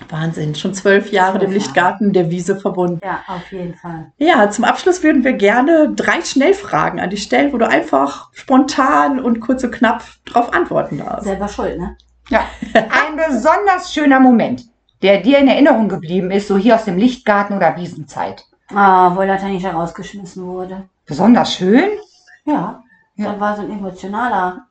Wahnsinn, 0.10 0.55
schon 0.55 0.74
zwölf 0.74 1.12
Jahre 1.12 1.39
dem. 1.39 1.51
Lichtgarten 1.51 2.13
der 2.13 2.29
Wiese 2.29 2.55
verbunden. 2.60 3.00
Ja, 3.03 3.20
auf 3.27 3.51
jeden 3.51 3.75
Fall. 3.75 4.12
Ja, 4.17 4.50
zum 4.50 4.65
Abschluss 4.65 5.03
würden 5.03 5.24
wir 5.24 5.34
gerne 5.34 5.93
drei 5.96 6.22
Schnellfragen 6.22 7.00
an 7.00 7.10
dich 7.10 7.24
stellen, 7.24 7.53
wo 7.53 7.58
du 7.58 7.67
einfach 7.67 8.29
spontan 8.34 9.20
und 9.20 9.39
kurz 9.39 9.63
und 9.63 9.72
knapp 9.72 10.03
drauf 10.25 10.53
antworten 10.53 10.98
darfst. 10.98 11.25
Selber 11.25 11.48
schuld, 11.48 11.79
ne? 11.79 11.96
Ja. 12.29 12.41
Ein 12.74 13.15
besonders 13.15 13.93
schöner 13.93 14.20
Moment, 14.20 14.63
der 15.01 15.22
dir 15.22 15.39
in 15.39 15.48
Erinnerung 15.48 15.89
geblieben 15.89 16.31
ist, 16.31 16.48
so 16.48 16.58
hier 16.58 16.75
aus 16.75 16.86
dem 16.86 16.98
Lichtgarten 16.98 17.55
oder 17.55 17.75
Wiesenzeit. 17.77 18.46
Ah, 18.74 19.15
wo 19.15 19.22
Latanisch 19.22 19.65
rausgeschmissen 19.65 20.46
wurde. 20.46 20.88
Besonders 21.05 21.53
schön? 21.53 21.89
Ja, 22.46 22.81
Ja. 23.15 23.31
das 23.31 23.39
war 23.39 23.55
so 23.55 23.62
ein 23.63 23.72
emotionaler. 23.72 24.65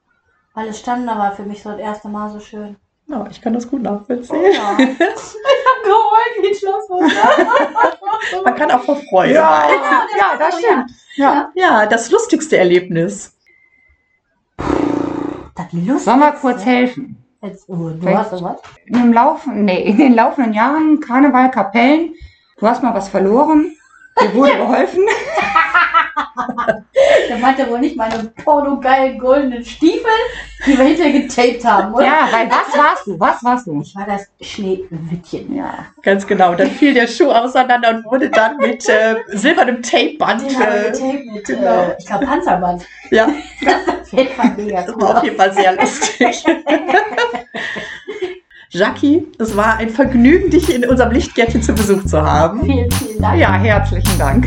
Alles 0.55 0.81
stand 0.81 1.07
da 1.07 1.17
war 1.19 1.33
für 1.33 1.43
mich 1.45 1.63
so 1.63 1.71
das 1.71 1.79
erste 1.79 2.09
Mal 2.09 2.31
so 2.31 2.41
schön. 2.41 2.77
Ja, 3.11 3.26
ich 3.31 3.40
kann 3.43 3.52
das 3.55 3.69
gut 3.69 3.83
nachvollziehen. 3.83 4.40
Ja. 4.52 4.76
ich 4.79 4.88
hab 4.88 5.83
geheult 5.83 6.35
wie 6.43 6.49
ein 6.49 6.55
Schlosswasser. 6.55 8.43
Man 8.45 8.55
kann 8.55 8.71
auch 8.71 8.83
vor 8.83 8.97
Freude. 9.11 9.35
ja, 9.35 9.69
das 10.38 10.38
das 10.38 10.55
so, 10.55 10.61
stimmt. 10.67 10.90
Ja. 11.17 11.50
Ja, 11.55 11.87
das 11.87 12.11
lustigste 12.11 12.57
Erlebnis. 12.57 13.37
Das 14.57 15.73
Lust. 15.73 16.05
Sollen 16.05 16.21
wir 16.21 16.33
kurz 16.33 16.64
helfen? 16.64 17.17
Jetzt, 17.43 17.69
oh, 17.69 17.75
du 17.90 17.97
Vielleicht- 18.00 18.17
hast 18.19 18.31
sowas? 18.38 18.61
In, 18.87 18.95
dem 18.95 19.12
Laufen, 19.12 19.64
nee, 19.64 19.83
in 19.83 19.97
den 19.97 20.14
laufenden 20.14 20.52
Jahren, 20.52 21.00
Karneval, 21.00 21.50
Kapellen, 21.50 22.14
du 22.59 22.67
hast 22.67 22.83
mal 22.83 22.95
was 22.95 23.09
verloren, 23.09 23.75
dir 24.21 24.35
wurde 24.35 24.57
geholfen. 24.57 25.00
Der 27.29 27.38
meinte 27.38 27.69
wohl 27.69 27.81
nicht 27.81 27.97
meine 27.97 28.25
pornogeilen 28.45 29.19
goldenen 29.19 29.64
Stiefel, 29.64 30.11
die 30.67 30.76
wir 30.76 30.85
hinterher 30.85 31.21
getaped 31.21 31.64
haben, 31.64 31.95
oder? 31.95 32.05
Ja, 32.05 32.29
weil 32.31 32.50
was 32.50 32.76
warst 32.76 33.07
du? 33.07 33.19
Was 33.19 33.43
warst 33.45 33.67
du? 33.67 33.81
Ich 33.81 33.95
war 33.95 34.07
das 34.07 34.26
Schneewittchen. 34.40 35.57
Ja. 35.57 35.87
Ganz 36.02 36.26
genau. 36.26 36.55
Dann 36.55 36.71
fiel 36.71 36.93
der 36.95 37.07
Schuh 37.07 37.31
auseinander 37.31 37.90
und 37.90 38.05
wurde 38.05 38.29
dann 38.31 38.57
mit 38.59 38.88
äh, 38.88 39.17
silbernem 39.29 39.83
Tapeband. 39.83 40.43
Den 40.43 40.61
Äh, 40.61 40.90
getaped 40.90 41.26
mit, 41.33 41.45
genau. 41.47 41.83
äh, 41.83 41.97
ich 41.99 42.07
glaube, 42.07 42.26
Panzerband. 42.26 42.85
ja, 43.11 43.26
Auf 43.26 44.12
jeden 44.12 44.35
Fall 44.35 44.52
mega 44.57 44.83
das 44.83 45.00
war 45.00 45.17
auf 45.19 45.25
jeden 45.25 45.37
Fall 45.37 45.52
sehr 45.52 45.76
lustig. 45.76 46.45
Jackie, 48.73 49.27
es 49.41 49.57
war 49.57 49.79
ein 49.79 49.91
Vergnügen, 49.91 50.49
dich 50.49 50.73
in 50.73 50.89
unserem 50.89 51.11
Lichtgärtchen 51.11 51.61
zu 51.61 51.75
Besuch 51.75 52.05
zu 52.05 52.23
haben. 52.23 52.65
Vielen, 52.65 52.91
vielen 52.93 53.21
Dank. 53.21 53.41
ja, 53.41 53.53
herzlichen 53.55 54.17
Dank. 54.17 54.47